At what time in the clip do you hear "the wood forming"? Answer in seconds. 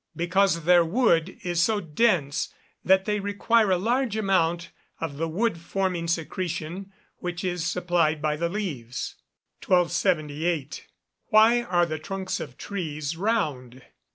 5.17-6.07